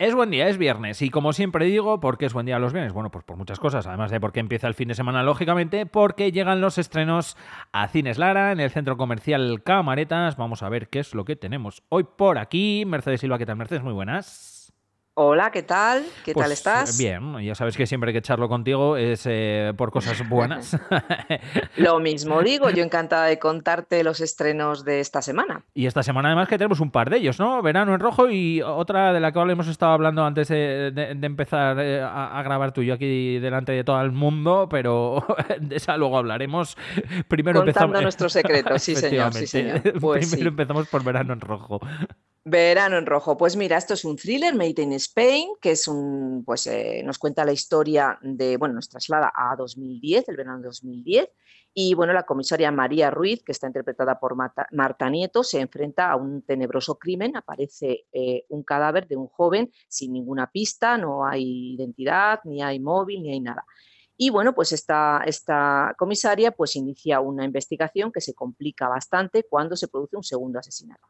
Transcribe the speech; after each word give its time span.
Es 0.00 0.14
buen 0.14 0.30
día, 0.30 0.48
es 0.48 0.58
viernes 0.58 1.02
y 1.02 1.10
como 1.10 1.32
siempre 1.32 1.64
digo, 1.64 1.98
¿por 1.98 2.18
qué 2.18 2.26
es 2.26 2.32
buen 2.32 2.46
día 2.46 2.60
los 2.60 2.72
viernes? 2.72 2.92
Bueno, 2.92 3.10
pues 3.10 3.24
por 3.24 3.36
muchas 3.36 3.58
cosas, 3.58 3.84
además 3.88 4.12
de 4.12 4.20
porque 4.20 4.38
empieza 4.38 4.68
el 4.68 4.74
fin 4.74 4.86
de 4.86 4.94
semana, 4.94 5.24
lógicamente, 5.24 5.86
porque 5.86 6.30
llegan 6.30 6.60
los 6.60 6.78
estrenos 6.78 7.36
a 7.72 7.88
Cines 7.88 8.16
Lara 8.16 8.52
en 8.52 8.60
el 8.60 8.70
centro 8.70 8.96
comercial 8.96 9.60
Camaretas. 9.64 10.36
Vamos 10.36 10.62
a 10.62 10.68
ver 10.68 10.88
qué 10.88 11.00
es 11.00 11.16
lo 11.16 11.24
que 11.24 11.34
tenemos 11.34 11.82
hoy 11.88 12.04
por 12.04 12.38
aquí. 12.38 12.84
Mercedes 12.86 13.22
Silva, 13.22 13.38
¿qué 13.38 13.46
tal 13.46 13.56
Mercedes? 13.56 13.82
Muy 13.82 13.92
buenas. 13.92 14.57
Hola, 15.20 15.50
¿qué 15.50 15.64
tal? 15.64 16.04
¿Qué 16.24 16.32
tal 16.32 16.44
Pues, 16.44 16.52
estás? 16.52 16.96
Bien, 16.96 17.40
ya 17.40 17.56
sabes 17.56 17.76
que 17.76 17.88
siempre 17.88 18.12
que 18.12 18.22
charlo 18.22 18.48
contigo 18.48 18.96
es 18.96 19.24
eh, 19.26 19.72
por 19.76 19.90
cosas 19.90 20.28
buenas. 20.28 20.78
Lo 21.76 21.98
mismo 21.98 22.40
digo, 22.40 22.70
yo 22.70 22.84
encantada 22.84 23.24
de 23.24 23.36
contarte 23.40 24.04
los 24.04 24.20
estrenos 24.20 24.84
de 24.84 25.00
esta 25.00 25.20
semana. 25.20 25.62
Y 25.74 25.86
esta 25.86 26.04
semana 26.04 26.28
además 26.28 26.46
que 26.48 26.56
tenemos 26.56 26.78
un 26.78 26.92
par 26.92 27.10
de 27.10 27.16
ellos, 27.16 27.40
¿no? 27.40 27.60
Verano 27.62 27.94
en 27.94 27.98
rojo 27.98 28.30
y 28.30 28.62
otra 28.62 29.12
de 29.12 29.18
la 29.18 29.32
que 29.32 29.40
hemos 29.40 29.66
estado 29.66 29.90
hablando 29.90 30.24
antes 30.24 30.46
de, 30.46 30.92
de- 30.92 31.14
de 31.16 31.26
empezar 31.26 31.80
eh, 31.80 32.00
a, 32.00 32.38
a 32.38 32.42
grabar 32.44 32.70
tú 32.70 32.82
y 32.82 32.86
yo 32.86 32.94
aquí 32.94 33.40
delante 33.40 33.72
de 33.72 33.82
todo 33.82 34.00
el 34.00 34.12
mundo, 34.12 34.68
pero 34.70 35.26
de 35.60 35.74
esa 35.74 35.96
luego 35.96 36.16
hablaremos. 36.16 36.76
Primero 37.26 37.58
Contando 37.64 37.70
empezamos... 37.70 38.02
nuestros 38.02 38.32
secretos, 38.32 38.80
sí 38.80 38.94
señor, 38.94 39.34
sí 39.34 39.48
señor. 39.48 39.82
Pues 40.00 40.28
Primero 40.30 40.42
sí. 40.50 40.52
empezamos 40.52 40.86
por 40.86 41.02
verano 41.02 41.32
en 41.32 41.40
rojo. 41.40 41.80
Verano 42.50 42.96
en 42.96 43.06
rojo. 43.06 43.36
Pues 43.36 43.56
mira, 43.56 43.76
esto 43.76 43.94
es 43.94 44.04
un 44.04 44.16
thriller 44.16 44.54
made 44.54 44.80
in 44.82 44.92
Spain, 44.94 45.48
que 45.60 45.72
es 45.72 45.86
un, 45.86 46.44
pues 46.44 46.66
eh, 46.66 47.02
nos 47.04 47.18
cuenta 47.18 47.44
la 47.44 47.52
historia 47.52 48.18
de, 48.22 48.56
bueno, 48.56 48.74
nos 48.74 48.88
traslada 48.88 49.32
a 49.34 49.54
2010, 49.56 50.28
el 50.28 50.36
verano 50.36 50.58
de 50.58 50.64
2010, 50.64 51.28
y 51.74 51.94
bueno, 51.94 52.12
la 52.12 52.24
comisaria 52.24 52.72
María 52.72 53.10
Ruiz, 53.10 53.42
que 53.44 53.52
está 53.52 53.66
interpretada 53.66 54.18
por 54.18 54.34
Marta, 54.34 54.66
Marta 54.72 55.10
Nieto, 55.10 55.44
se 55.44 55.60
enfrenta 55.60 56.10
a 56.10 56.16
un 56.16 56.42
tenebroso 56.42 56.98
crimen. 56.98 57.36
Aparece 57.36 58.06
eh, 58.12 58.44
un 58.48 58.62
cadáver 58.62 59.06
de 59.06 59.16
un 59.16 59.28
joven 59.28 59.70
sin 59.86 60.12
ninguna 60.14 60.50
pista, 60.50 60.96
no 60.96 61.26
hay 61.26 61.74
identidad, 61.74 62.40
ni 62.44 62.62
hay 62.62 62.80
móvil, 62.80 63.22
ni 63.22 63.32
hay 63.32 63.40
nada. 63.40 63.64
Y 64.16 64.30
bueno, 64.30 64.54
pues 64.54 64.72
esta, 64.72 65.22
esta 65.26 65.94
comisaria 65.98 66.50
pues 66.50 66.74
inicia 66.76 67.20
una 67.20 67.44
investigación 67.44 68.10
que 68.10 68.20
se 68.20 68.34
complica 68.34 68.88
bastante 68.88 69.44
cuando 69.48 69.76
se 69.76 69.88
produce 69.88 70.16
un 70.16 70.24
segundo 70.24 70.58
asesinato 70.58 71.06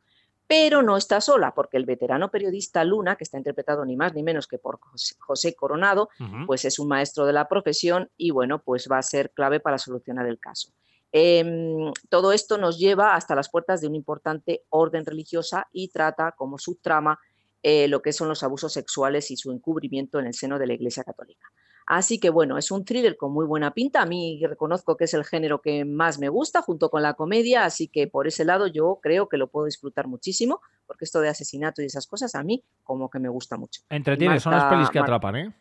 pero 0.48 0.82
no 0.82 0.96
está 0.96 1.20
sola, 1.20 1.54
porque 1.54 1.76
el 1.76 1.84
veterano 1.84 2.30
periodista 2.30 2.82
Luna, 2.82 3.16
que 3.16 3.24
está 3.24 3.36
interpretado 3.36 3.84
ni 3.84 3.96
más 3.96 4.14
ni 4.14 4.22
menos 4.22 4.46
que 4.48 4.58
por 4.58 4.80
José- 5.20 5.54
Coronado, 5.54 6.08
pues 6.46 6.64
es 6.64 6.78
un 6.78 6.88
maestro 6.88 7.26
de 7.26 7.34
la 7.34 7.46
profesión 7.48 8.10
y 8.16 8.30
bueno, 8.30 8.60
pues 8.60 8.88
va 8.90 8.98
a 8.98 9.02
ser 9.02 9.30
clave 9.30 9.60
para 9.60 9.76
solucionar 9.78 10.26
el 10.26 10.40
caso. 10.40 10.72
Em, 11.12 11.92
todo 12.08 12.32
esto 12.32 12.58
nos 12.58 12.78
lleva 12.78 13.14
hasta 13.14 13.34
las 13.34 13.50
puertas 13.50 13.80
de 13.80 13.88
una 13.88 13.96
importante 13.96 14.64
orden 14.70 15.04
religiosa 15.06 15.66
y 15.72 15.88
trata 15.88 16.32
como 16.32 16.58
subtrama 16.58 17.18
eh, 17.62 17.88
lo 17.88 18.00
que 18.02 18.12
son 18.12 18.28
los 18.28 18.42
abusos 18.42 18.72
sexuales 18.72 19.30
y 19.30 19.36
su 19.36 19.50
encubrimiento 19.52 20.18
en 20.18 20.26
el 20.26 20.34
seno 20.34 20.58
de 20.58 20.66
la 20.66 20.74
Iglesia 20.74 21.04
Católica. 21.04 21.46
Así 21.90 22.20
que 22.20 22.28
bueno, 22.28 22.58
es 22.58 22.70
un 22.70 22.84
thriller 22.84 23.16
con 23.16 23.32
muy 23.32 23.46
buena 23.46 23.72
pinta. 23.72 24.02
A 24.02 24.06
mí 24.06 24.38
reconozco 24.46 24.98
que 24.98 25.04
es 25.04 25.14
el 25.14 25.24
género 25.24 25.62
que 25.62 25.86
más 25.86 26.18
me 26.18 26.28
gusta 26.28 26.60
junto 26.60 26.90
con 26.90 27.00
la 27.02 27.14
comedia, 27.14 27.64
así 27.64 27.88
que 27.88 28.06
por 28.06 28.26
ese 28.28 28.44
lado 28.44 28.66
yo 28.66 28.98
creo 29.02 29.26
que 29.30 29.38
lo 29.38 29.46
puedo 29.48 29.64
disfrutar 29.64 30.06
muchísimo, 30.06 30.60
porque 30.86 31.06
esto 31.06 31.22
de 31.22 31.30
asesinato 31.30 31.80
y 31.80 31.86
esas 31.86 32.06
cosas 32.06 32.34
a 32.34 32.42
mí 32.42 32.62
como 32.84 33.08
que 33.08 33.18
me 33.18 33.30
gusta 33.30 33.56
mucho. 33.56 33.80
Entretiene, 33.88 34.38
son 34.38 34.52
las 34.52 34.64
pelis 34.64 34.90
que 34.90 34.98
atrapan, 34.98 35.36
¿eh? 35.36 35.54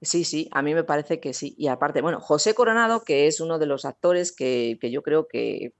Sí, 0.00 0.24
sí, 0.24 0.48
a 0.52 0.62
mí 0.62 0.74
me 0.74 0.84
parece 0.84 1.20
que 1.20 1.34
sí. 1.34 1.54
Y 1.58 1.66
aparte, 1.68 2.00
bueno, 2.00 2.20
José 2.20 2.54
Coronado, 2.54 3.02
que 3.04 3.26
es 3.26 3.40
uno 3.40 3.58
de 3.58 3.66
los 3.66 3.84
actores 3.84 4.34
que, 4.34 4.78
que 4.80 4.90
yo 4.90 5.02
creo 5.02 5.26
que 5.28 5.74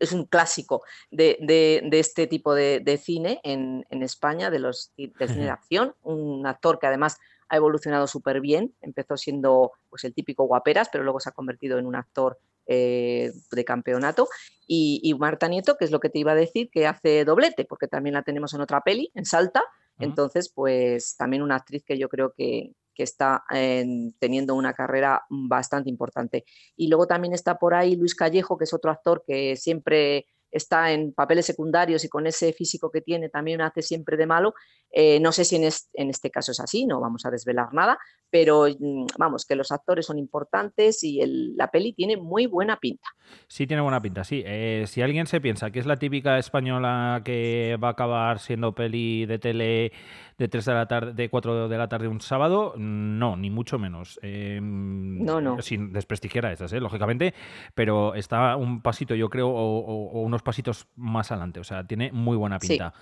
es 0.00 0.12
un 0.12 0.26
clásico 0.26 0.82
de, 1.10 1.38
de- 1.40 1.80
de 1.88 1.98
este 2.00 2.26
tipo 2.26 2.54
de, 2.54 2.80
de 2.80 2.98
cine 2.98 3.40
en, 3.42 3.86
en 3.88 4.02
España, 4.02 4.50
de 4.50 4.58
los, 4.58 4.92
del 4.96 5.14
cine 5.30 5.44
de 5.44 5.50
acción, 5.60 5.94
un 6.02 6.46
actor 6.46 6.78
que 6.78 6.88
además 6.88 7.18
ha 7.48 7.56
evolucionado 7.56 8.06
súper 8.06 8.40
bien, 8.40 8.74
empezó 8.80 9.16
siendo 9.16 9.72
pues, 9.90 10.04
el 10.04 10.14
típico 10.14 10.44
guaperas, 10.44 10.88
pero 10.90 11.04
luego 11.04 11.20
se 11.20 11.28
ha 11.28 11.32
convertido 11.32 11.78
en 11.78 11.86
un 11.86 11.96
actor 11.96 12.38
eh, 12.66 13.32
de 13.50 13.64
campeonato. 13.64 14.28
Y, 14.66 15.00
y 15.02 15.14
Marta 15.14 15.48
Nieto, 15.48 15.76
que 15.76 15.84
es 15.84 15.90
lo 15.90 16.00
que 16.00 16.10
te 16.10 16.18
iba 16.18 16.32
a 16.32 16.36
decir, 16.36 16.70
que 16.70 16.86
hace 16.86 17.24
doblete, 17.24 17.64
porque 17.64 17.88
también 17.88 18.14
la 18.14 18.22
tenemos 18.22 18.54
en 18.54 18.60
otra 18.60 18.80
peli, 18.80 19.10
en 19.14 19.24
Salta, 19.24 19.62
entonces, 19.98 20.50
pues 20.50 21.16
también 21.16 21.42
una 21.42 21.56
actriz 21.56 21.82
que 21.84 21.98
yo 21.98 22.08
creo 22.08 22.32
que, 22.36 22.74
que 22.94 23.02
está 23.02 23.44
eh, 23.52 23.84
teniendo 24.18 24.54
una 24.54 24.74
carrera 24.74 25.24
bastante 25.28 25.88
importante. 25.88 26.44
Y 26.76 26.88
luego 26.88 27.06
también 27.06 27.32
está 27.32 27.58
por 27.58 27.74
ahí 27.74 27.96
Luis 27.96 28.14
Callejo, 28.14 28.58
que 28.58 28.64
es 28.64 28.74
otro 28.74 28.90
actor 28.90 29.24
que 29.26 29.56
siempre 29.56 30.26
está 30.50 30.92
en 30.92 31.12
papeles 31.12 31.46
secundarios 31.46 32.04
y 32.04 32.08
con 32.08 32.26
ese 32.26 32.52
físico 32.52 32.90
que 32.90 33.00
tiene 33.00 33.28
también 33.28 33.60
hace 33.60 33.82
siempre 33.82 34.16
de 34.16 34.26
malo. 34.26 34.54
Eh, 34.90 35.20
no 35.20 35.32
sé 35.32 35.44
si 35.44 35.56
en, 35.56 35.64
es- 35.64 35.88
en 35.94 36.10
este 36.10 36.30
caso 36.30 36.52
es 36.52 36.60
así, 36.60 36.86
no 36.86 37.00
vamos 37.00 37.26
a 37.26 37.30
desvelar 37.30 37.72
nada, 37.72 37.98
pero 38.30 38.66
mm, 38.78 39.06
vamos, 39.18 39.44
que 39.46 39.56
los 39.56 39.70
actores 39.72 40.06
son 40.06 40.18
importantes 40.18 41.02
y 41.04 41.20
el- 41.20 41.56
la 41.56 41.70
peli 41.70 41.92
tiene 41.92 42.16
muy 42.16 42.46
buena 42.46 42.76
pinta. 42.76 43.08
Sí, 43.48 43.66
tiene 43.66 43.82
buena 43.82 44.00
pinta, 44.00 44.24
sí. 44.24 44.42
Eh, 44.46 44.84
si 44.86 45.02
alguien 45.02 45.26
se 45.26 45.40
piensa 45.40 45.70
que 45.70 45.78
es 45.80 45.86
la 45.86 45.96
típica 45.96 46.38
española 46.38 47.22
que 47.24 47.76
va 47.82 47.88
a 47.88 47.90
acabar 47.92 48.38
siendo 48.38 48.74
peli 48.74 49.26
de 49.26 49.38
tele 49.38 49.92
de 50.38 50.48
3 50.48 50.64
de 50.66 50.74
la 50.74 50.86
tarde, 50.86 51.12
de 51.14 51.28
4 51.30 51.66
de 51.68 51.78
la 51.78 51.88
tarde 51.88 52.08
un 52.08 52.20
sábado, 52.20 52.74
no, 52.76 53.36
ni 53.36 53.48
mucho 53.50 53.78
menos. 53.78 54.18
Eh, 54.22 54.60
No, 54.62 55.40
no. 55.40 55.60
Sin 55.62 55.92
desprestigiar 55.92 56.46
a 56.46 56.52
esas, 56.52 56.72
eh, 56.72 56.80
lógicamente, 56.80 57.34
pero 57.74 58.14
está 58.14 58.54
un 58.56 58.82
pasito, 58.82 59.14
yo 59.14 59.30
creo, 59.30 59.48
o, 59.48 59.78
o- 59.78 60.10
o 60.10 60.20
unos 60.20 60.42
pasitos 60.42 60.86
más 60.96 61.32
adelante. 61.32 61.58
O 61.60 61.64
sea, 61.64 61.84
tiene 61.84 62.12
muy 62.12 62.36
buena 62.36 62.58
Sí. 62.60 62.68
pinta. 62.68 62.92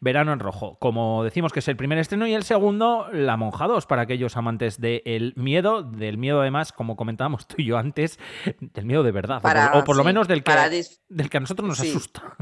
Verano 0.00 0.32
en 0.32 0.40
rojo. 0.40 0.76
Como 0.80 1.22
decimos 1.24 1.52
que 1.52 1.60
es 1.60 1.68
el 1.68 1.76
primer 1.76 1.98
estreno 1.98 2.26
y 2.26 2.34
el 2.34 2.42
segundo, 2.42 3.06
La 3.12 3.36
Monja 3.36 3.66
2, 3.68 3.86
para 3.86 4.02
aquellos 4.02 4.36
amantes 4.36 4.69
del 4.78 5.32
miedo, 5.36 5.82
del 5.82 6.18
miedo 6.18 6.40
además, 6.40 6.72
como 6.72 6.96
comentábamos 6.96 7.46
tú 7.48 7.56
y 7.58 7.64
yo 7.64 7.78
antes, 7.78 8.18
del 8.60 8.84
miedo 8.84 9.02
de 9.02 9.12
verdad, 9.12 9.38
o 9.38 9.40
por- 9.40 9.50
Para- 9.50 9.78
o 9.78 9.84
por, 9.84 9.96
lo 9.96 10.04
menos 10.04 10.28
del 10.28 10.42
que, 10.44 10.52
del 11.08 11.30
que 11.30 11.36
a 11.36 11.40
nosotros 11.40 11.66
nos 11.66 11.78
Sí. 11.78 11.88
asusta. 11.90 12.36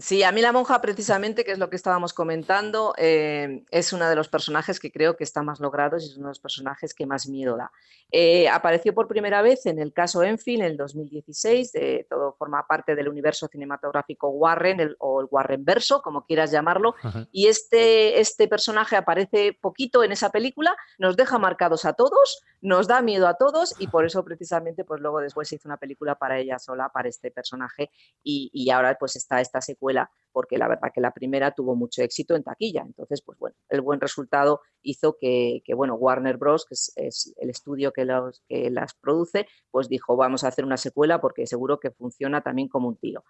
Sí, 0.00 0.22
a 0.22 0.30
mí 0.30 0.40
la 0.40 0.52
monja 0.52 0.80
precisamente, 0.80 1.44
que 1.44 1.50
es 1.50 1.58
lo 1.58 1.68
que 1.70 1.74
estábamos 1.74 2.12
comentando, 2.12 2.94
eh, 2.98 3.64
es 3.72 3.92
uno 3.92 4.08
de 4.08 4.14
los 4.14 4.28
personajes 4.28 4.78
que 4.78 4.92
creo 4.92 5.16
que 5.16 5.24
está 5.24 5.42
más 5.42 5.58
logrados 5.58 6.04
y 6.04 6.06
es 6.10 6.16
uno 6.16 6.26
de 6.28 6.30
los 6.30 6.38
personajes 6.38 6.94
que 6.94 7.04
más 7.04 7.26
miedo 7.28 7.56
da. 7.56 7.72
Eh, 8.12 8.48
apareció 8.48 8.94
por 8.94 9.08
primera 9.08 9.42
vez 9.42 9.66
en 9.66 9.80
el 9.80 9.92
caso 9.92 10.22
Enfield 10.22 10.60
en 10.62 10.66
el 10.66 10.76
2016, 10.76 11.72
eh, 11.74 12.06
todo 12.08 12.32
forma 12.38 12.64
parte 12.68 12.94
del 12.94 13.08
universo 13.08 13.48
cinematográfico 13.48 14.28
Warren 14.28 14.78
el- 14.78 14.96
o 15.00 15.20
el 15.20 15.26
Warren 15.32 15.64
verso, 15.64 16.00
como 16.00 16.24
quieras 16.24 16.52
llamarlo, 16.52 16.94
y 17.32 17.48
este, 17.48 18.20
este 18.20 18.46
personaje 18.46 18.94
aparece 18.94 19.58
poquito 19.60 20.04
en 20.04 20.12
esa 20.12 20.30
película, 20.30 20.76
nos 20.98 21.16
deja 21.16 21.38
marcados 21.38 21.84
a 21.84 21.94
todos, 21.94 22.40
nos 22.60 22.88
da 22.88 23.02
miedo 23.02 23.26
a 23.28 23.34
todos 23.34 23.74
y 23.78 23.86
por 23.88 24.04
eso 24.04 24.24
precisamente 24.24 24.84
pues 24.84 25.00
luego 25.00 25.20
después 25.20 25.48
se 25.48 25.56
hizo 25.56 25.68
una 25.68 25.76
película 25.76 26.16
para 26.16 26.38
ella 26.38 26.58
sola, 26.58 26.88
para 26.88 27.08
este 27.08 27.30
personaje 27.30 27.90
y, 28.22 28.50
y 28.52 28.70
ahora 28.70 28.96
pues 28.98 29.16
está 29.16 29.40
esta 29.40 29.60
secuela 29.60 30.10
porque 30.38 30.58
la 30.58 30.68
verdad 30.68 30.90
que 30.94 31.00
la 31.00 31.12
primera 31.12 31.50
tuvo 31.50 31.74
mucho 31.74 32.00
éxito 32.02 32.36
en 32.36 32.44
taquilla. 32.44 32.82
Entonces, 32.86 33.22
pues 33.22 33.38
bueno, 33.38 33.56
el 33.68 33.80
buen 33.80 34.00
resultado 34.00 34.60
hizo 34.82 35.16
que, 35.20 35.62
que, 35.64 35.74
bueno, 35.74 35.94
Warner 35.94 36.36
Bros., 36.36 36.64
que 36.64 36.74
es, 36.74 37.34
el 37.40 37.50
estudio 37.50 37.92
que, 37.92 38.06
que 38.48 38.70
las 38.70 38.94
produce, 38.94 39.48
pues 39.70 39.88
dijo, 39.88 40.16
vamos 40.16 40.44
a 40.44 40.48
hacer 40.48 40.64
una 40.64 40.76
secuela 40.76 41.20
porque 41.20 41.46
seguro 41.46 41.80
que 41.80 41.90
funciona 41.90 42.40
también 42.40 42.68
como 42.68 42.86
un 42.86 42.96
tiro. 42.96 43.24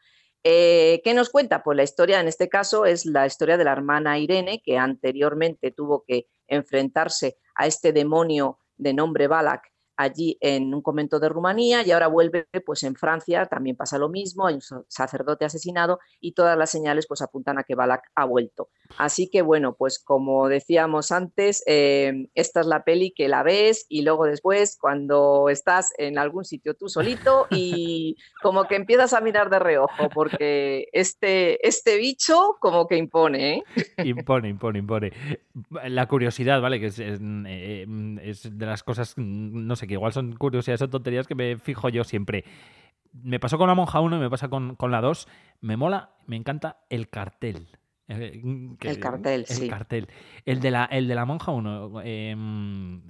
Eh, 0.44 1.00
¿Qué 1.02 1.14
nos 1.14 1.30
cuenta? 1.30 1.62
Pues 1.62 1.76
la 1.76 1.82
historia, 1.82 2.20
en 2.20 2.28
este 2.28 2.48
caso, 2.48 2.84
es 2.84 3.06
la 3.06 3.26
historia 3.26 3.56
de 3.56 3.64
la 3.64 3.72
hermana 3.72 4.18
Irene, 4.18 4.60
que 4.62 4.76
anteriormente 4.76 5.70
tuvo 5.70 6.04
que 6.06 6.28
enfrentarse 6.46 7.38
a 7.54 7.66
este 7.66 7.92
demonio 7.92 8.58
de 8.78 8.94
nombre 8.94 9.28
Balak 9.28 9.70
allí 9.98 10.38
en 10.40 10.72
un 10.72 10.80
convento 10.80 11.18
de 11.18 11.28
Rumanía 11.28 11.84
y 11.84 11.90
ahora 11.90 12.06
vuelve 12.06 12.46
pues 12.64 12.84
en 12.84 12.94
Francia, 12.94 13.46
también 13.46 13.76
pasa 13.76 13.98
lo 13.98 14.08
mismo, 14.08 14.46
hay 14.46 14.54
un 14.54 14.84
sacerdote 14.86 15.44
asesinado 15.44 15.98
y 16.20 16.32
todas 16.32 16.56
las 16.56 16.70
señales 16.70 17.06
pues 17.08 17.20
apuntan 17.20 17.58
a 17.58 17.64
que 17.64 17.74
Balak 17.74 18.04
ha 18.14 18.24
vuelto. 18.24 18.70
Así 18.96 19.28
que 19.28 19.42
bueno, 19.42 19.74
pues 19.74 19.98
como 19.98 20.48
decíamos 20.48 21.12
antes, 21.12 21.62
eh, 21.66 22.28
esta 22.34 22.60
es 22.60 22.66
la 22.66 22.84
peli 22.84 23.12
que 23.12 23.28
la 23.28 23.42
ves 23.42 23.86
y 23.88 24.02
luego 24.02 24.24
después 24.24 24.78
cuando 24.80 25.48
estás 25.50 25.92
en 25.98 26.18
algún 26.18 26.44
sitio 26.44 26.74
tú 26.74 26.88
solito 26.88 27.46
y 27.50 28.16
como 28.42 28.64
que 28.64 28.76
empiezas 28.76 29.12
a 29.12 29.20
mirar 29.20 29.50
de 29.50 29.58
reojo 29.58 30.08
porque 30.14 30.88
este, 30.92 31.66
este 31.66 31.98
bicho 31.98 32.56
como 32.60 32.86
que 32.86 32.96
impone. 32.96 33.56
¿eh? 33.56 33.64
Impone, 34.04 34.48
impone, 34.48 34.78
impone. 34.78 35.12
La 35.86 36.06
curiosidad, 36.06 36.60
¿vale? 36.60 36.80
Que 36.80 36.86
es, 36.86 36.98
es, 36.98 37.20
eh, 37.20 37.86
de 37.86 38.66
las 38.66 38.82
cosas, 38.82 39.14
no 39.16 39.76
sé, 39.76 39.86
que 39.86 39.94
igual 39.94 40.12
son 40.12 40.34
curiosidades 40.36 40.82
o 40.82 40.90
tonterías 40.90 41.26
que 41.26 41.34
me 41.34 41.58
fijo 41.58 41.88
yo 41.88 42.04
siempre. 42.04 42.44
Me 43.12 43.40
pasó 43.40 43.58
con 43.58 43.68
la 43.68 43.74
monja 43.74 44.00
1 44.00 44.16
y 44.16 44.20
me 44.20 44.30
pasa 44.30 44.48
con, 44.48 44.76
con 44.76 44.90
la 44.90 45.00
2. 45.00 45.28
Me 45.60 45.76
mola, 45.76 46.10
me 46.26 46.36
encanta 46.36 46.80
el 46.88 47.08
cartel. 47.08 47.68
Mm, 48.08 48.76
el 48.80 49.00
cartel, 49.00 49.44
el 49.48 49.56
sí. 49.56 49.68
cartel. 49.68 50.08
El 50.46 50.60
de 50.60 50.70
la, 50.70 50.86
el 50.86 51.06
de 51.06 51.14
la 51.14 51.26
monja 51.26 51.52
uno, 51.52 52.00
em, 52.02 53.02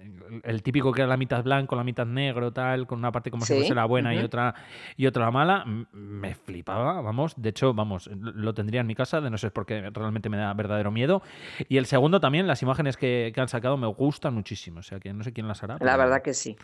el 0.42 0.62
típico 0.62 0.92
que 0.92 1.02
era 1.02 1.08
la 1.08 1.16
mitad 1.16 1.42
blanco, 1.44 1.76
la 1.76 1.84
mitad 1.84 2.04
negro, 2.04 2.52
tal, 2.52 2.86
con 2.86 2.98
una 2.98 3.12
parte 3.12 3.30
como 3.30 3.44
si 3.44 3.54
fuese 3.54 3.74
la 3.74 3.84
buena 3.84 4.12
y 4.12 4.18
otra 4.18 4.54
y 4.96 5.06
otra 5.06 5.26
la 5.26 5.30
mala, 5.30 5.64
me 5.92 6.34
flipaba, 6.34 7.00
vamos. 7.00 7.34
De 7.36 7.50
hecho, 7.50 7.72
vamos, 7.74 8.10
lo 8.12 8.54
tendría 8.54 8.80
en 8.80 8.88
mi 8.88 8.96
casa, 8.96 9.20
de 9.20 9.30
no 9.30 9.38
sé 9.38 9.50
por 9.50 9.66
qué 9.66 9.88
realmente 9.90 10.28
me 10.28 10.36
da 10.36 10.52
verdadero 10.54 10.90
miedo. 10.90 11.22
Y 11.68 11.76
el 11.76 11.86
segundo 11.86 12.20
también, 12.20 12.48
las 12.48 12.62
imágenes 12.62 12.96
que, 12.96 13.32
han 13.38 13.48
sacado 13.48 13.76
me 13.76 13.86
gustan 13.86 14.34
muchísimo. 14.34 14.80
O 14.80 14.82
sea 14.82 14.98
que 14.98 15.12
no 15.12 15.22
sé 15.22 15.32
quién 15.32 15.46
las 15.46 15.62
hará. 15.62 15.76
La 15.80 15.96
verdad 15.96 16.22
que 16.22 16.34
sí. 16.34 16.56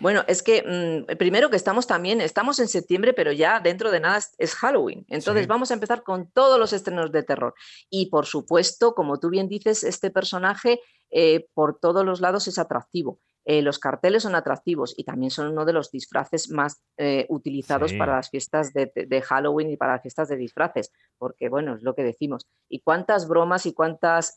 Bueno, 0.00 0.24
es 0.28 0.42
que 0.42 0.62
mm, 1.08 1.16
primero 1.16 1.50
que 1.50 1.56
estamos 1.56 1.86
también, 1.86 2.20
estamos 2.20 2.58
en 2.60 2.68
septiembre, 2.68 3.12
pero 3.14 3.32
ya 3.32 3.60
dentro 3.60 3.90
de 3.90 4.00
nada 4.00 4.20
es, 4.38 4.54
Halloween. 4.54 5.04
Entonces 5.08 5.46
vamos 5.46 5.70
a 5.70 5.74
empezar 5.74 6.02
con 6.02 6.30
todos 6.30 6.58
los 6.58 6.72
estrenos 6.72 7.10
de 7.10 7.22
terror. 7.22 7.54
Y 7.90 8.06
por 8.06 8.26
supuesto, 8.26 8.94
como 8.94 9.18
tú 9.18 9.30
bien 9.30 9.48
dices, 9.48 9.84
este 9.84 10.10
personaje 10.10 10.80
eh, 11.10 11.48
por 11.54 11.78
todos 11.78 12.04
los 12.04 12.20
lados 12.20 12.48
es 12.48 12.58
atractivo. 12.58 13.20
Eh, 13.44 13.62
los 13.62 13.78
carteles 13.78 14.24
son 14.24 14.34
atractivos 14.34 14.94
y 14.96 15.04
también 15.04 15.30
son 15.30 15.48
uno 15.48 15.64
de 15.64 15.72
los 15.72 15.90
disfraces 15.90 16.50
más 16.50 16.82
eh, 16.98 17.24
utilizados 17.30 17.94
para 17.94 18.16
las 18.16 18.28
fiestas 18.28 18.74
de, 18.74 19.22
Halloween 19.22 19.70
y 19.70 19.78
para 19.78 19.92
las 19.92 20.02
fiestas 20.02 20.28
de 20.28 20.36
disfraces, 20.36 20.92
porque 21.16 21.48
bueno, 21.48 21.76
es 21.76 21.82
lo 21.82 21.94
que 21.94 22.02
decimos. 22.02 22.46
Y 22.68 22.80
cuántas 22.80 23.26
bromas 23.26 23.64
y 23.64 23.72
cuántas 23.72 24.34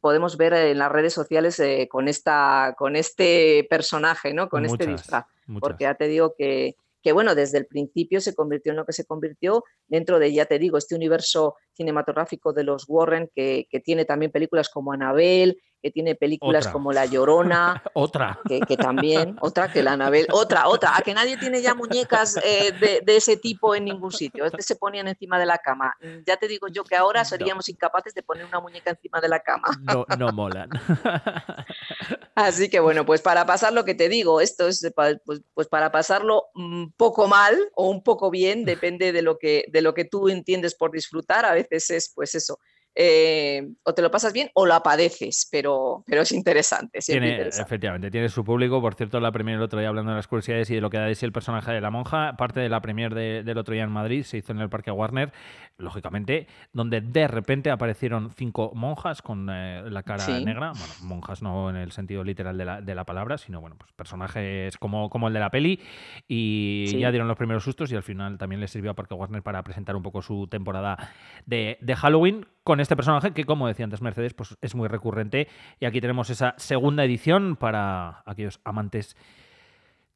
podemos 0.00 0.36
ver 0.36 0.54
en 0.54 0.78
las 0.78 0.90
redes 0.90 1.14
sociales 1.14 1.62
con, 1.88 2.08
esta, 2.08 2.74
con 2.76 2.96
este 2.96 3.64
personaje, 3.70 4.34
¿no? 4.34 4.48
con 4.48 4.64
este 4.64 4.86
disfraz. 4.86 5.26
Porque 5.60 5.84
ya 5.84 5.94
te 5.94 6.08
digo 6.08 6.34
que, 6.36 6.74
que 7.02 7.12
bueno, 7.12 7.34
desde 7.34 7.58
el 7.58 7.66
principio 7.66 8.20
se 8.20 8.34
convirtió 8.34 8.72
en 8.72 8.76
lo 8.76 8.84
que 8.84 8.92
se 8.92 9.04
convirtió 9.04 9.64
dentro 9.86 10.18
de, 10.18 10.32
ya 10.32 10.46
te 10.46 10.58
digo, 10.58 10.78
este 10.78 10.94
universo 10.94 11.54
cinematográfico 11.78 12.52
de 12.52 12.64
los 12.64 12.84
Warren, 12.88 13.30
que, 13.34 13.66
tiene 13.84 14.04
también 14.04 14.32
películas 14.32 14.68
como 14.68 14.92
Anabel, 14.92 15.56
que 15.80 15.92
tiene 15.92 16.16
películas 16.16 16.66
como 16.68 16.92
La 16.92 17.06
Llorona. 17.06 17.82
otra. 17.94 18.40
Que, 18.46 18.76
también, 18.76 19.36
otra 19.40 19.72
que 19.72 19.82
la 19.82 19.92
Anabel, 19.92 20.26
otra, 20.32 20.68
otra, 20.68 20.96
a 20.96 21.02
que 21.02 21.14
nadie 21.14 21.36
tiene 21.36 21.62
ya 21.62 21.74
muñecas 21.74 22.36
eh, 22.44 22.72
de, 23.04 23.16
ese 23.16 23.36
tipo 23.36 23.74
en 23.74 23.84
ningún 23.84 24.10
sitio. 24.10 24.44
Este 24.44 24.62
se 24.62 24.76
ponían 24.76 25.06
encima 25.08 25.38
de 25.38 25.46
la 25.46 25.58
cama. 25.58 25.96
Ya 26.26 26.36
te 26.36 26.48
digo 26.48 26.66
yo 26.68 26.82
que 26.84 26.96
ahora 26.96 27.24
seríamos 27.24 27.68
incapaces 27.68 28.12
de 28.12 28.22
poner 28.22 28.44
una 28.44 28.60
muñeca 28.60 28.90
encima 28.90 29.20
de 29.20 29.28
la 29.28 29.40
cama. 29.40 29.68
No, 29.82 30.04
no 30.18 30.32
molan. 30.32 30.68
Así 32.34 32.68
que 32.68 32.78
bueno, 32.78 33.04
pues 33.04 33.20
para 33.20 33.46
pasar 33.46 33.72
lo 33.72 33.84
que 33.84 33.94
te 33.96 34.08
digo, 34.08 34.40
esto 34.40 34.68
es 34.68 34.92
pues, 34.94 35.18
pues, 35.54 35.66
para 35.66 35.90
pasarlo 35.90 36.44
un 36.54 36.92
poco 36.96 37.26
mal 37.26 37.56
o 37.74 37.90
un 37.90 38.04
poco 38.04 38.30
bien, 38.30 38.64
depende 38.64 39.10
de 39.10 39.22
lo 39.22 39.38
que, 39.38 39.64
de 39.72 39.82
lo 39.82 39.92
que 39.92 40.04
tú 40.04 40.28
entiendes 40.28 40.76
por 40.76 40.92
disfrutar. 40.92 41.44
A 41.44 41.54
veces 41.54 41.67
es 41.70 42.12
pues 42.14 42.34
eso, 42.34 42.58
eh, 43.00 43.64
o 43.84 43.94
te 43.94 44.02
lo 44.02 44.10
pasas 44.10 44.32
bien 44.32 44.50
o 44.54 44.66
lo 44.66 44.82
padeces, 44.82 45.48
pero, 45.52 46.02
pero 46.04 46.22
es 46.22 46.32
interesante, 46.32 46.98
tiene, 46.98 47.42
Efectivamente, 47.42 48.10
tiene 48.10 48.28
su 48.28 48.44
público. 48.44 48.80
Por 48.80 48.96
cierto, 48.96 49.20
la 49.20 49.30
premier 49.30 49.56
el 49.56 49.62
otro 49.62 49.78
día 49.78 49.88
hablando 49.88 50.10
de 50.10 50.16
las 50.16 50.26
curiosidades 50.26 50.68
y 50.70 50.74
de 50.74 50.80
lo 50.80 50.90
que 50.90 50.98
da 50.98 51.04
de 51.04 51.14
sí 51.14 51.24
el 51.24 51.30
personaje 51.30 51.70
de 51.70 51.80
la 51.80 51.92
monja, 51.92 52.36
parte 52.36 52.58
de 52.58 52.68
la 52.68 52.80
premier 52.80 53.14
del 53.14 53.56
otro 53.56 53.72
día 53.72 53.84
en 53.84 53.90
Madrid 53.92 54.24
se 54.24 54.38
hizo 54.38 54.50
en 54.50 54.58
el 54.58 54.68
Parque 54.68 54.90
Warner, 54.90 55.32
lógicamente, 55.76 56.48
donde 56.72 57.00
de 57.00 57.28
repente 57.28 57.70
aparecieron 57.70 58.32
cinco 58.32 58.72
monjas 58.74 59.22
con 59.22 59.48
eh, 59.48 59.84
la 59.88 60.02
cara 60.02 60.26
negra. 60.40 60.72
Bueno, 60.72 60.94
monjas 61.02 61.40
no 61.40 61.70
en 61.70 61.76
el 61.76 61.92
sentido 61.92 62.24
literal 62.24 62.58
de 62.58 62.64
la, 62.64 62.80
de 62.80 62.94
la 62.96 63.04
palabra, 63.04 63.38
sino 63.38 63.60
bueno, 63.60 63.76
pues 63.78 63.92
personajes 63.92 64.76
como, 64.76 65.08
como 65.08 65.28
el 65.28 65.34
de 65.34 65.40
la 65.40 65.50
peli. 65.50 65.78
Y 66.26 66.98
ya 66.98 67.12
dieron 67.12 67.28
los 67.28 67.36
primeros 67.36 67.62
sustos 67.62 67.92
y 67.92 67.94
al 67.94 68.02
final 68.02 68.38
también 68.38 68.60
les 68.60 68.72
sirvió 68.72 68.90
a 68.90 68.94
Parque 68.94 69.14
Warner 69.14 69.44
para 69.44 69.62
presentar 69.62 69.94
un 69.94 70.02
poco 70.02 70.20
su 70.20 70.48
temporada 70.48 71.12
de, 71.46 71.78
de 71.80 71.94
Halloween 71.94 72.44
con 72.68 72.80
este 72.88 72.96
personaje 72.96 73.32
que, 73.32 73.44
como 73.44 73.68
decía 73.68 73.84
antes 73.84 74.00
Mercedes, 74.00 74.32
pues 74.32 74.56
es 74.62 74.74
muy 74.74 74.88
recurrente. 74.88 75.46
Y 75.78 75.84
aquí 75.84 76.00
tenemos 76.00 76.30
esa 76.30 76.54
segunda 76.56 77.04
edición 77.04 77.56
para 77.56 78.22
aquellos 78.24 78.60
amantes 78.64 79.14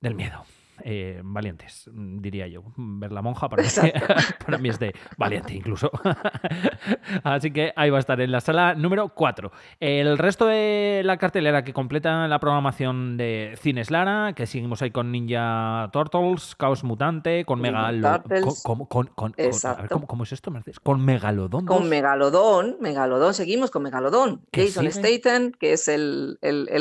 del 0.00 0.14
miedo. 0.14 0.42
Eh, 0.84 1.20
valientes, 1.22 1.88
diría 1.92 2.46
yo. 2.48 2.62
Ver 2.76 3.12
la 3.12 3.22
monja 3.22 3.48
para 3.48 3.62
mí, 3.62 3.68
para 4.46 4.58
mí 4.58 4.68
es 4.68 4.78
de 4.78 4.94
valiente 5.16 5.54
incluso. 5.54 5.90
Así 7.24 7.50
que 7.50 7.72
ahí 7.76 7.90
va 7.90 7.98
a 7.98 8.00
estar 8.00 8.20
en 8.20 8.32
la 8.32 8.40
sala 8.40 8.74
número 8.74 9.10
4. 9.10 9.52
El 9.80 10.18
resto 10.18 10.46
de 10.46 11.02
la 11.04 11.18
cartelera 11.18 11.62
que 11.62 11.72
completa 11.72 12.26
la 12.26 12.38
programación 12.40 13.16
de 13.16 13.54
Cines 13.60 13.90
Lara, 13.90 14.32
que 14.34 14.46
seguimos 14.46 14.82
ahí 14.82 14.90
con 14.90 15.12
Ninja 15.12 15.90
Turtles, 15.92 16.56
Caos 16.56 16.84
Mutante, 16.84 17.44
con 17.44 17.60
Megalodón. 17.60 18.22
¿Cómo, 18.62 20.24
es 20.24 20.32
esto, 20.32 20.50
Mercedes? 20.50 20.80
Con 20.80 21.04
Megalodón. 21.04 21.66
Con 21.66 21.88
Megalodón, 21.88 22.76
Megalodón, 22.80 23.34
seguimos 23.34 23.70
con 23.70 23.82
Megalodón. 23.82 24.42
Jason 24.52 24.90
Statham, 24.90 25.52
que 25.52 25.74
es 25.74 25.86
el, 25.88 26.38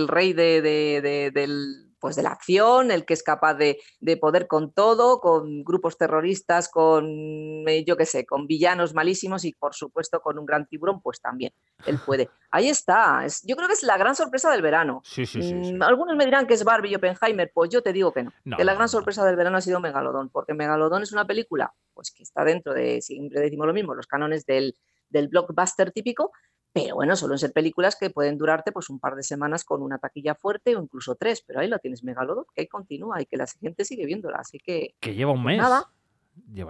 rey 0.08 0.34
de, 0.34 1.32
del 1.34 1.91
pues 2.02 2.16
de 2.16 2.24
la 2.24 2.32
acción, 2.32 2.90
el 2.92 3.06
que 3.06 3.14
es 3.14 3.22
capaz 3.22 3.54
de, 3.54 3.78
poder 4.20 4.48
con 4.48 4.74
todo, 4.74 5.22
con 5.22 5.64
grupos 5.64 5.98
terroristas, 5.98 6.68
con, 6.68 7.06
eh, 7.68 7.86
yo 7.86 7.96
qué 7.96 8.06
sé, 8.06 8.26
con 8.26 8.48
villanos 8.48 8.96
malísimos 8.96 9.46
y 9.46 9.54
por 9.54 9.76
supuesto 9.76 10.20
con 10.20 10.40
un 10.40 10.46
gran 10.46 10.66
tiburón, 10.66 11.00
pues 11.02 11.22
también 11.22 11.54
él 11.86 12.00
puede. 12.04 12.30
Ahí 12.50 12.68
está, 12.68 13.26
yo 13.44 13.56
creo 13.56 13.68
que 13.68 13.76
es 13.76 13.84
la 13.84 13.98
gran 13.98 14.16
sorpresa 14.16 14.52
del 14.52 14.64
verano. 14.64 15.02
Sí, 15.06 15.26
sí, 15.26 15.42
sí, 15.44 15.54
mm, 15.54 15.82
Algunos 15.84 16.18
me 16.18 16.26
dirán 16.26 16.48
que 16.48 16.56
es 16.56 16.64
Barbie 16.64 16.90
y 16.90 16.96
Oppenheimer, 16.96 17.52
pues 17.54 17.70
yo 17.70 17.84
te 17.84 17.94
digo 17.94 18.12
que 18.12 18.24
no, 18.24 18.32
que 18.58 18.64
la 18.64 18.74
gran 18.74 18.90
sorpresa 18.90 19.24
del 19.24 19.36
verano 19.36 19.58
ha 19.58 19.62
sido 19.62 19.80
Megalodón, 19.80 20.30
porque 20.30 20.56
Megalodón 20.56 21.04
es 21.04 21.12
una 21.12 21.26
película 21.26 21.72
pues 21.94 22.12
que 22.12 22.24
está 22.24 22.44
dentro 22.44 22.74
de, 22.74 23.00
siempre 23.02 23.42
decimos 23.42 23.68
lo 23.68 23.74
mismo, 23.74 23.94
los 23.94 24.08
cánones 24.08 24.46
del, 24.46 24.76
del 25.10 25.28
blockbuster 25.28 25.92
típico, 25.92 26.32
pero 26.74 26.96
bueno, 26.96 27.16
suelen 27.16 27.38
ser 27.38 27.52
películas 27.52 27.96
que 27.96 28.10
pueden 28.10 28.38
durarte 28.38 28.72
pues 28.72 28.90
un 28.90 29.00
par 29.00 29.16
de 29.16 29.24
semanas 29.24 29.64
con 29.64 29.82
una 29.82 29.98
taquilla 29.98 30.36
fuerte 30.36 30.76
o 30.76 30.82
incluso 30.82 31.16
tres, 31.16 31.44
pero 31.46 31.60
ahí 31.60 31.68
lo 31.68 31.80
tienes 31.80 32.04
Megalodon, 32.04 32.46
que 32.54 32.62
ahí 32.62 32.68
continúa 32.68 33.22
y 33.22 33.26
que 33.26 33.38
la 33.38 33.46
gente 33.48 33.86
sigue 33.86 34.06
viéndola, 34.06 34.38
así 34.40 34.60
que... 34.60 34.96
Que 35.00 35.14
lleva 35.14 35.32
un 35.32 35.44
pues 35.44 35.58
mes. 35.58 35.62
Nada, 35.62 35.90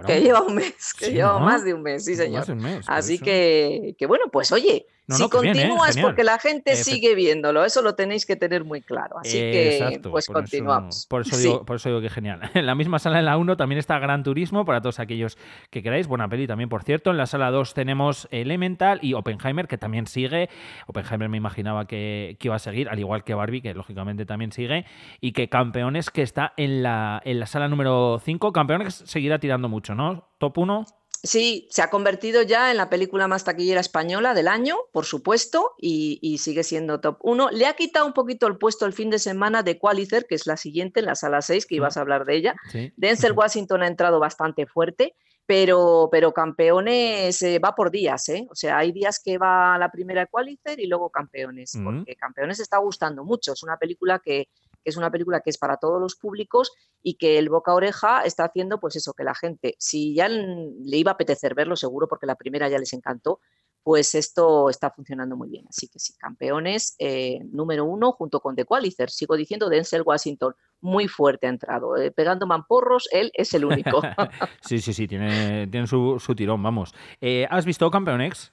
que 0.06 0.20
lleva 0.20 0.42
un 0.42 0.54
mes, 0.54 0.94
que 0.94 1.12
lleva 1.12 1.38
más 1.38 1.64
de 1.64 1.74
un 1.74 1.82
mes, 1.82 2.04
sí 2.04 2.16
señor. 2.16 2.44
Así 2.86 3.18
que, 3.18 3.94
que, 3.96 4.06
bueno, 4.06 4.26
pues 4.32 4.52
oye, 4.52 4.86
si 5.08 5.24
¿eh? 5.24 5.28
continúa 5.28 5.88
es 5.88 5.98
porque 5.98 6.22
la 6.22 6.38
gente 6.38 6.76
sigue 6.76 7.14
viéndolo, 7.14 7.64
eso 7.64 7.82
lo 7.82 7.94
tenéis 7.94 8.24
que 8.24 8.36
tener 8.36 8.64
muy 8.64 8.80
claro. 8.80 9.18
Así 9.18 9.38
que 9.38 10.00
pues 10.10 10.26
continuamos. 10.26 11.06
por, 11.06 11.22
eso 11.22 11.36
digo, 11.36 11.64
por 11.64 11.76
eso 11.76 11.88
digo 11.88 12.00
que 12.00 12.10
genial. 12.10 12.40
En 12.54 12.66
la 12.66 12.74
misma 12.74 12.98
sala, 12.98 13.18
en 13.18 13.24
la 13.24 13.36
1, 13.36 13.56
también 13.56 13.78
está 13.78 13.98
Gran 13.98 14.22
Turismo, 14.22 14.64
para 14.64 14.80
todos 14.80 15.00
aquellos 15.00 15.36
que 15.70 15.82
queráis. 15.82 16.06
Buena 16.06 16.28
peli 16.28 16.46
también, 16.46 16.68
por 16.68 16.84
cierto. 16.84 17.10
En 17.10 17.16
la 17.16 17.26
sala 17.26 17.50
2 17.50 17.74
tenemos 17.74 18.28
Elemental 18.30 19.00
y 19.02 19.14
Oppenheimer, 19.14 19.66
que 19.66 19.78
también 19.78 20.06
sigue. 20.06 20.48
Oppenheimer 20.86 21.28
me 21.28 21.36
imaginaba 21.36 21.86
que, 21.86 22.36
iba 22.40 22.54
a 22.54 22.58
seguir, 22.58 22.88
al 22.88 22.98
igual 22.98 23.24
que 23.24 23.34
Barbie, 23.34 23.62
que 23.62 23.74
lógicamente 23.74 24.26
también 24.26 24.52
sigue. 24.52 24.84
Y 25.20 25.32
que 25.32 25.48
Campeones, 25.48 26.10
que 26.10 26.22
está 26.22 26.52
en 26.56 26.82
la, 26.82 27.20
en 27.24 27.40
la 27.40 27.46
sala 27.46 27.68
número 27.68 28.20
5. 28.22 28.52
Campeones 28.52 29.02
seguirá 29.06 29.38
tirando 29.38 29.68
mucho, 29.68 29.94
¿no? 29.94 30.28
Top 30.38 30.58
1. 30.58 31.01
Sí, 31.24 31.68
se 31.70 31.82
ha 31.82 31.90
convertido 31.90 32.42
ya 32.42 32.72
en 32.72 32.76
la 32.76 32.90
película 32.90 33.28
más 33.28 33.44
taquillera 33.44 33.80
española 33.80 34.34
del 34.34 34.48
año, 34.48 34.76
por 34.92 35.04
supuesto, 35.04 35.74
y, 35.78 36.38
sigue 36.38 36.64
siendo 36.64 37.00
top 37.00 37.18
1. 37.20 37.50
Le 37.50 37.66
ha 37.66 37.74
quitado 37.74 38.06
un 38.06 38.12
poquito 38.12 38.48
el 38.48 38.58
puesto 38.58 38.86
el 38.86 38.92
fin 38.92 39.08
de 39.08 39.20
semana 39.20 39.62
de 39.62 39.78
Qualizer, 39.78 40.26
que 40.26 40.34
es 40.34 40.48
la 40.48 40.56
siguiente, 40.56 40.98
en 40.98 41.06
la 41.06 41.14
sala 41.14 41.40
6, 41.40 41.66
que 41.66 41.76
ibas 41.76 41.96
a 41.96 42.00
hablar 42.00 42.24
de 42.24 42.34
ella. 42.34 42.54
Denzel 42.96 43.32
Washington 43.32 43.84
ha 43.84 43.86
entrado 43.86 44.18
bastante 44.18 44.66
fuerte, 44.66 45.14
pero, 45.46 46.08
pero 46.10 46.32
Campeones 46.32 47.40
eh, 47.42 47.60
va 47.60 47.76
por 47.76 47.92
días, 47.92 48.28
¿eh? 48.28 48.48
O 48.50 48.56
sea, 48.56 48.78
hay 48.78 48.90
días 48.90 49.20
que 49.24 49.38
va 49.38 49.78
la 49.78 49.92
primera 49.92 50.26
Qualizer 50.26 50.80
y 50.80 50.86
luego 50.86 51.10
Campeones, 51.10 51.78
porque 51.84 52.16
Campeones 52.16 52.58
está 52.58 52.78
gustando 52.78 53.24
mucho. 53.24 53.52
Es 53.52 53.62
una 53.62 53.76
película 53.76 54.18
que 54.18 54.48
que 54.82 54.90
es 54.90 54.96
una 54.96 55.10
película 55.10 55.40
que 55.40 55.50
es 55.50 55.58
para 55.58 55.76
todos 55.76 56.00
los 56.00 56.16
públicos 56.16 56.72
y 57.02 57.14
que 57.14 57.38
el 57.38 57.48
boca 57.48 57.74
oreja 57.74 58.22
está 58.22 58.44
haciendo 58.44 58.80
pues 58.80 58.96
eso, 58.96 59.12
que 59.14 59.24
la 59.24 59.34
gente, 59.34 59.74
si 59.78 60.14
ya 60.14 60.28
le 60.28 60.96
iba 60.96 61.12
a 61.12 61.14
apetecer 61.14 61.54
verlo 61.54 61.76
seguro 61.76 62.08
porque 62.08 62.26
la 62.26 62.36
primera 62.36 62.68
ya 62.68 62.78
les 62.78 62.92
encantó, 62.92 63.40
pues 63.82 64.14
esto 64.14 64.70
está 64.70 64.90
funcionando 64.90 65.36
muy 65.36 65.48
bien. 65.48 65.66
Así 65.68 65.88
que 65.88 65.98
sí, 65.98 66.14
campeones 66.16 66.94
eh, 66.98 67.40
número 67.50 67.84
uno 67.84 68.12
junto 68.12 68.40
con 68.40 68.54
The 68.54 68.64
Qualizer. 68.64 69.10
Sigo 69.10 69.36
diciendo 69.36 69.68
Denzel 69.68 70.02
Washington, 70.04 70.54
muy 70.80 71.08
fuerte 71.08 71.46
ha 71.46 71.50
entrado. 71.50 71.96
Eh, 71.96 72.10
pegando 72.10 72.46
mamporros, 72.46 73.08
él 73.12 73.30
es 73.34 73.52
el 73.54 73.64
único. 73.64 74.00
sí, 74.60 74.78
sí, 74.78 74.92
sí, 74.92 75.08
tiene, 75.08 75.66
tiene 75.66 75.86
su, 75.86 76.18
tirón, 76.36 76.62
vamos. 76.62 76.94
Eh, 77.20 77.46
¿Has 77.50 77.64
visto 77.64 77.90
Campeones? 77.90 78.52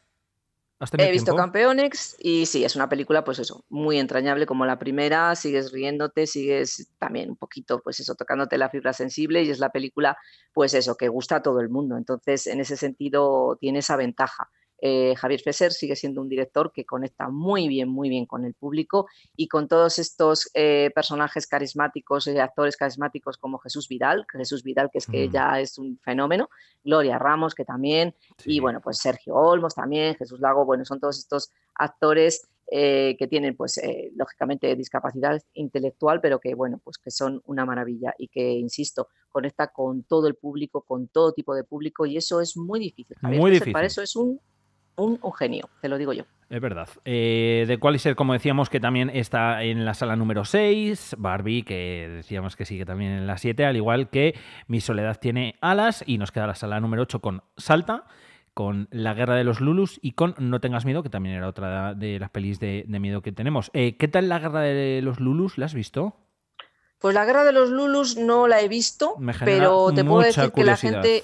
He 0.98 1.12
visto 1.12 1.36
Campeones 1.36 2.15
y 2.19 2.45
sí, 2.45 2.63
es 2.63 2.75
una 2.75 2.88
película, 2.88 3.25
pues 3.25 3.39
eso, 3.39 3.65
muy 3.69 4.00
entrañable 4.00 4.45
como 4.45 4.65
la 4.65 4.79
primera, 4.79 5.36
sigues 5.36 5.74
riéndote, 5.74 6.25
sigues 6.25 6.89
también 6.98 7.29
un 7.29 7.36
poquito, 7.36 7.81
pues 7.83 8.00
eso, 8.00 8.15
tocándote 8.15 8.57
la 8.57 8.69
fibra 8.69 8.93
sensible 8.93 9.43
y 9.43 9.50
es 9.50 9.59
la 9.59 9.71
película, 9.71 10.17
pues 10.53 10.74
eso, 10.74 10.95
que 10.95 11.09
gusta 11.09 11.38
a 11.38 11.41
todo 11.41 11.59
el 11.59 11.69
mundo. 11.69 11.98
Entonces, 11.98 12.48
en 12.48 12.62
ese 12.62 12.77
sentido, 12.77 13.57
tiene 13.59 13.79
esa 13.79 13.98
ventaja. 13.98 14.50
Eh, 14.81 15.15
Javier 15.15 15.41
Fesser 15.41 15.71
sigue 15.71 15.95
siendo 15.95 16.21
un 16.21 16.29
director 16.29 16.71
que 16.71 16.86
conecta 16.86 17.29
muy 17.29 17.67
bien, 17.67 17.89
muy 17.89 18.09
bien 18.09 18.25
con 18.25 18.45
el 18.45 18.53
público 18.53 19.07
y 19.36 19.48
con 19.48 19.67
todos 19.67 20.00
estos 20.00 20.50
eh, 20.53 20.91
personajes 20.93 21.48
carismáticos, 21.48 22.27
y 22.27 22.38
actores 22.38 22.77
carismáticos 22.77 23.38
como 23.38 23.59
Jesús 23.59 23.88
Vidal, 23.88 24.25
Jesús 24.31 24.63
Vidal 24.63 24.89
que 24.91 25.00
es 25.00 25.07
que 25.07 25.27
mm. 25.27 25.31
ya 25.31 25.59
es 25.59 25.77
un 25.77 26.00
fenómeno, 26.00 26.50
Gloria 26.83 27.19
Ramos 27.19 27.55
que 27.55 27.65
también, 27.65 28.15
y 28.45 28.59
bueno, 28.59 28.81
pues 28.81 29.00
Sergio 29.00 29.36
Olmos 29.36 29.75
también, 29.75 30.15
Jesús 30.15 30.39
Lago, 30.39 30.65
bueno, 30.65 30.86
son 30.86 31.00
todos 31.00 31.17
estos 31.17 31.51
actores 31.75 32.48
eh, 32.71 33.15
que 33.17 33.27
tienen, 33.27 33.55
pues, 33.55 33.79
eh, 33.79 34.12
lógicamente, 34.15 34.75
discapacidad 34.75 35.41
intelectual, 35.55 36.21
pero 36.21 36.39
que, 36.39 36.53
bueno, 36.53 36.79
pues 36.83 37.00
que 37.00 37.09
son 37.09 37.41
una 37.48 37.65
maravilla 37.65 38.13
y 38.15 38.27
que, 38.27 38.51
insisto, 38.51 39.07
conecta 39.31 39.69
con 39.69 40.03
todo 40.03 40.27
el 40.27 40.36
público, 40.36 40.81
con 40.81 41.07
todo 41.07 41.33
tipo 41.33 41.55
de 41.55 41.63
público, 41.63 42.05
y 42.05 42.17
eso 42.17 42.41
es 42.41 42.55
muy 42.57 42.79
difícil. 42.79 43.17
muy 43.21 43.50
difícil. 43.50 43.74
Para 43.74 43.88
eso 43.88 44.03
es 44.03 44.15
un, 44.15 44.39
un, 45.00 45.20
genio, 45.34 45.70
te 45.82 45.89
lo 45.89 45.98
digo 45.98 46.13
yo. 46.13 46.24
Es 46.50 46.62
verdad. 46.62 46.89
Eh, 47.06 47.65
de 47.68 47.77
Qualiser, 47.77 48.15
como 48.15 48.34
decíamos, 48.34 48.70
que 48.70 48.79
también 48.79 49.10
está 49.12 49.63
en 49.63 49.86
la 49.86 49.94
sala 49.94 50.15
número 50.15 50.46
6. 50.46 51.15
Barbie, 51.18 51.63
que 51.63 52.10
decíamos 52.15 52.56
que 52.56 52.65
sigue 52.65 52.86
también 52.86 53.12
en 53.12 53.27
la 53.27 53.38
7, 53.38 53.65
al 53.65 53.75
igual 53.75 54.10
que 54.10 54.36
Mi 54.68 54.82
Soledad 54.82 55.20
tiene 55.20 55.56
alas. 55.62 56.03
Y 56.06 56.18
nos 56.18 56.32
queda 56.32 56.48
la 56.48 56.56
sala 56.56 56.79
número 56.79 57.03
8 57.03 57.20
con 57.20 57.44
Salta 57.58 58.06
con 58.60 58.89
La 58.91 59.13
Guerra 59.13 59.36
de 59.36 59.46
los 59.46 59.62
Lulus 59.62 60.00
y 60.01 60.12
con 60.12 60.36
No 60.38 60.60
tengas 60.60 60.84
miedo, 60.84 61.01
que 61.01 61.10
también 61.10 61.36
era 61.36 61.48
otra 61.48 61.94
de 61.94 62.20
las 62.20 62.29
pelis 62.29 62.60
de, 62.60 62.84
miedo 62.88 63.22
que 63.22 63.32
tenemos. 63.32 63.72
Eh, 63.74 63.96
¿Qué 63.96 64.10
tal 64.10 64.27
La 64.27 64.39
Guerra 64.39 64.60
de 64.60 65.01
los 65.01 65.22
Lulus? 65.22 65.58
¿La 65.58 65.68
has 65.68 65.74
visto? 65.74 66.18
Pues 66.98 67.15
La 67.15 67.24
Guerra 67.24 67.46
de 67.46 67.53
los 67.53 67.70
Lulus 67.70 68.18
no 68.18 68.50
la 68.50 68.60
he 68.60 68.68
visto, 68.68 69.15
pero 69.46 69.94
te 69.94 70.03
puedo 70.03 70.24
decir 70.24 70.51
que 70.51 70.65
la 70.65 70.75
gente... 70.75 71.24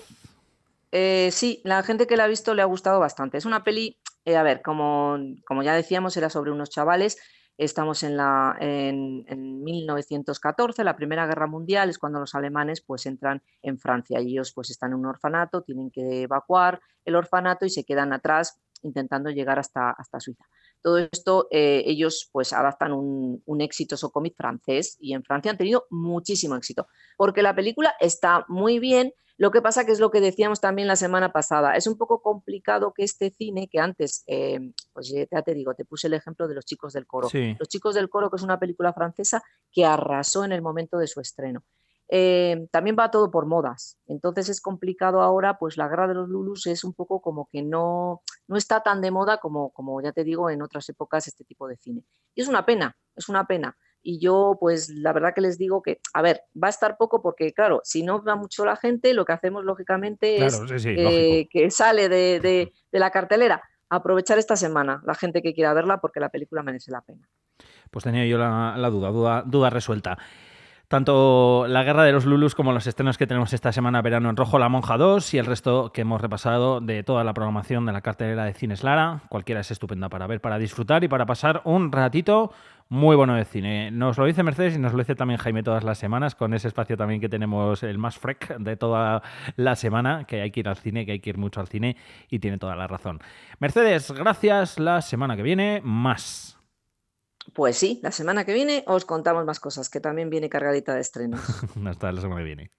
Eh, 0.92 1.30
sí, 1.32 1.62
la 1.64 1.84
gente 1.84 2.08
que 2.08 2.18
la 2.18 2.26
ha 2.26 2.28
visto 2.28 2.54
le 2.54 2.62
ha 2.62 2.66
gustado 2.66 3.00
bastante. 3.00 3.38
Es 3.38 3.46
una 3.46 3.64
peli, 3.64 4.00
eh, 4.26 4.38
a 4.38 4.44
ver, 4.44 4.62
como, 4.62 5.18
como 5.46 5.64
ya 5.64 5.76
decíamos, 5.76 6.18
era 6.18 6.30
sobre 6.30 6.52
unos 6.52 6.70
chavales 6.70 7.18
Estamos 7.58 8.04
en, 8.04 8.18
la, 8.18 8.58
en, 8.60 9.64
1914, 9.64 10.84
la 10.84 10.98
Primera 10.98 11.26
Guerra 11.26 11.48
Mundial, 11.48 11.90
es 11.90 11.98
cuando 11.98 12.20
los 12.20 12.36
alemanes 12.36 12.82
pues 12.82 13.06
entran 13.06 13.42
en 13.62 13.80
Francia 13.80 14.20
y 14.20 14.32
ellos 14.32 14.52
pues 14.54 14.72
están 14.72 14.92
en 14.92 15.00
un 15.00 15.06
orfanato, 15.06 15.62
tienen 15.62 15.90
que 15.90 16.24
evacuar 16.24 16.82
el 17.06 17.16
orfanato 17.16 17.66
y 17.66 17.70
se 17.70 17.86
quedan 17.86 18.12
atrás 18.12 18.60
intentando 18.82 19.30
llegar 19.30 19.58
hasta, 19.58 19.96
Suiza. 20.20 20.44
Todo 20.82 20.98
esto 20.98 21.48
eh, 21.50 21.84
ellos 21.86 22.30
pues 22.32 22.52
adaptan 22.52 22.92
un, 22.92 23.42
un, 23.46 23.62
exitoso 23.62 24.12
cómic 24.12 24.36
francés 24.36 24.98
y 25.00 25.14
en 25.14 25.24
Francia 25.24 25.52
han 25.52 25.58
tenido 25.58 25.86
muchísimo 25.90 26.56
éxito, 26.58 26.88
porque 27.16 27.42
la 27.42 27.56
película 27.56 27.96
está 28.02 28.44
muy 28.50 28.80
bien, 28.80 29.14
lo 29.38 29.52
que 29.52 29.62
pasa 29.62 29.86
que 29.86 29.92
es 29.92 30.00
lo 30.00 30.12
que 30.12 30.22
decíamos 30.22 30.62
también 30.62 30.88
la 30.88 30.96
semana 30.96 31.34
pasada, 31.34 31.76
es 31.76 31.88
un 31.88 31.98
poco 31.98 32.22
complicado 32.22 32.94
que 32.94 33.04
este 33.04 33.32
cine, 33.32 33.68
que 33.68 33.80
antes, 33.80 34.24
eh, 34.28 34.72
pues 34.94 35.14
ya 35.32 35.42
te 35.42 35.54
digo, 35.54 35.74
te 35.74 35.84
puse 35.84 36.08
el 36.08 36.14
ejemplo 36.14 36.48
de 36.48 36.56
Los 36.56 36.66
chicos 36.66 36.94
del 36.94 37.06
coro. 37.06 37.28
Los 37.34 37.68
chicos 37.68 37.96
del 37.96 38.10
coro, 38.10 38.30
que 38.30 38.38
es 38.38 38.44
una 38.44 38.60
película 38.60 38.94
francesa 38.94 39.44
que 39.72 39.86
arrasó 39.86 40.46
en 40.46 40.54
el 40.54 40.62
momento 40.62 40.98
de 40.98 41.08
su 41.08 41.20
estreno. 41.20 41.64
Eh, 42.08 42.68
también 42.72 42.96
va 42.98 43.10
todo 43.10 43.32
por 43.32 43.48
modas, 43.48 43.98
entonces 44.06 44.48
es 44.50 44.62
complicado 44.62 45.22
ahora, 45.22 45.58
pues 45.58 45.76
la 45.76 45.88
guerra 45.88 46.08
de 46.08 46.14
los 46.14 46.30
Lulus 46.30 46.68
es 46.68 46.84
un 46.84 46.94
poco 46.94 47.20
como 47.20 47.50
que 47.52 47.64
no, 47.64 48.22
no 48.48 48.58
está 48.58 48.84
tan 48.84 49.02
de 49.02 49.10
moda 49.10 49.40
como, 49.40 49.72
como 49.72 50.00
ya 50.04 50.12
te 50.12 50.24
digo 50.24 50.52
en 50.52 50.62
otras 50.62 50.88
épocas 50.88 51.28
este 51.28 51.44
tipo 51.44 51.68
de 51.68 51.78
cine. 51.78 52.04
Y 52.36 52.42
es 52.42 52.48
una 52.48 52.64
pena, 52.64 52.96
es 53.16 53.28
una 53.28 53.48
pena 53.48 53.76
y 54.06 54.20
yo 54.20 54.56
pues 54.60 54.90
la 54.90 55.12
verdad 55.14 55.34
que 55.34 55.42
les 55.42 55.58
digo 55.58 55.82
que, 55.82 56.00
a 56.14 56.22
ver, 56.22 56.44
va 56.62 56.68
a 56.68 56.70
estar 56.70 56.96
poco 56.96 57.24
porque 57.24 57.52
claro, 57.54 57.82
si 57.84 58.04
no 58.04 58.24
va 58.24 58.36
mucho 58.36 58.64
la 58.64 58.76
gente, 58.76 59.16
lo 59.16 59.26
que 59.26 59.34
hacemos 59.34 59.66
lógicamente 59.66 60.46
es 60.46 60.62
que 61.50 61.72
sale 61.72 62.08
de, 62.10 62.72
la 62.92 63.10
cartelera, 63.10 63.64
aprovechar 63.90 64.38
esta 64.38 64.56
semana 64.56 65.02
la 65.06 65.16
gente 65.16 65.42
que 65.42 65.56
quiera 65.56 65.74
verla 65.74 66.00
porque 66.00 66.20
la 66.20 66.30
película 66.30 66.62
merece 66.62 66.92
la 66.92 67.02
pena. 67.02 67.28
Pues 67.90 68.04
tenía 68.04 68.26
yo 68.28 68.38
la, 68.38 68.76
duda, 68.92 69.10
duda, 69.10 69.44
duda 69.44 69.72
resuelta. 69.72 70.20
Tanto 70.88 71.66
la 71.68 71.84
Guerra 71.84 72.04
de 72.04 72.12
los 72.12 72.26
Lulus 72.26 72.54
como 72.54 72.72
los 72.72 72.86
estrenos 72.86 73.18
que 73.18 73.26
tenemos 73.26 73.54
esta 73.54 73.72
semana, 73.72 74.04
Verano 74.04 74.30
en 74.30 74.38
Rojo, 74.38 74.60
La 74.60 74.70
Monja 74.70 74.98
2 74.98 75.34
y 75.34 75.38
el 75.40 75.48
resto 75.48 75.92
que 75.92 76.02
hemos 76.02 76.22
repasado 76.22 76.80
de 76.80 77.02
toda 77.04 77.24
la 77.24 77.34
programación 77.34 77.86
de 77.88 77.92
la 77.92 78.02
cartelera 78.02 78.46
de 78.46 78.54
Cines 78.54 78.84
Lara. 78.84 79.22
Cualquiera 79.30 79.62
es 79.62 79.72
estupenda 79.72 80.10
para 80.10 80.28
ver, 80.28 80.42
para 80.42 80.60
disfrutar 80.60 81.04
y 81.04 81.08
para 81.08 81.26
pasar 81.26 81.62
un 81.66 81.92
ratito 81.92 82.52
muy 82.88 83.16
bueno 83.16 83.34
de 83.36 83.46
cine. 83.46 83.90
Nos 83.90 84.18
lo 84.18 84.26
dice 84.26 84.44
Mercedes 84.44 84.76
y 84.76 84.80
nos 84.80 84.94
lo 84.94 85.00
dice 85.00 85.16
también 85.16 85.40
Jaime 85.40 85.64
todas 85.64 85.84
las 85.84 85.98
semanas, 85.98 86.36
con 86.36 86.54
ese 86.54 86.68
espacio 86.68 86.96
también 86.98 87.20
que 87.20 87.30
tenemos 87.30 87.82
el 87.82 87.98
más 87.98 88.18
freak 88.18 88.58
de 88.60 88.78
toda 88.78 89.24
la 89.56 89.76
semana, 89.76 90.26
que 90.26 90.42
hay 90.42 90.52
que 90.52 90.60
ir 90.60 90.70
al 90.70 90.78
cine, 90.78 91.06
que 91.06 91.14
hay 91.14 91.20
que 91.20 91.32
ir 91.32 91.38
mucho 91.38 91.62
al 91.62 91.68
cine 91.68 91.98
y 92.30 92.40
tiene 92.40 92.60
toda 92.60 92.76
la 92.76 92.86
razón. 92.86 93.20
Mercedes, 93.60 94.12
gracias. 94.12 94.78
La 94.78 95.02
semana 95.02 95.36
que 95.36 95.42
viene, 95.42 95.82
más. 95.84 96.60
Pues 97.54 97.78
sí, 97.78 98.00
la 98.04 98.12
semana 98.12 98.44
que 98.46 98.54
viene 98.54 98.84
os 98.88 99.06
contamos 99.06 99.46
más 99.46 99.60
cosas, 99.60 99.90
que 99.90 100.00
también 100.00 100.30
viene 100.30 100.50
cargadita 100.50 100.94
de 100.96 101.02
estrenos. 101.02 101.42
Hasta 101.86 102.12
la 102.12 102.22
semana 102.22 102.42
que 102.42 102.46
viene. 102.46 102.72